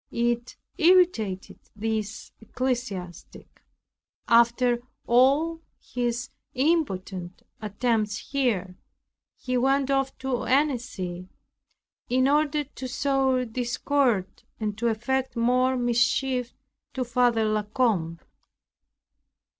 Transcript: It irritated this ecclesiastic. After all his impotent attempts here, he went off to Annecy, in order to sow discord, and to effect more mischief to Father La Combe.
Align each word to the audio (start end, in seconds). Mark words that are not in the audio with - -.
It 0.09 0.55
irritated 0.79 1.59
this 1.75 2.31
ecclesiastic. 2.41 3.61
After 4.27 4.79
all 5.05 5.61
his 5.79 6.31
impotent 6.55 7.43
attempts 7.61 8.31
here, 8.31 8.79
he 9.37 9.57
went 9.57 9.91
off 9.91 10.17
to 10.17 10.45
Annecy, 10.45 11.29
in 12.09 12.27
order 12.27 12.63
to 12.63 12.87
sow 12.87 13.45
discord, 13.45 14.41
and 14.59 14.75
to 14.79 14.87
effect 14.87 15.35
more 15.35 15.77
mischief 15.77 16.55
to 16.95 17.03
Father 17.03 17.45
La 17.45 17.61
Combe. 17.61 18.17